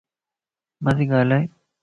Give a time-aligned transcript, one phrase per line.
[0.83, 1.43] مان سي گالائي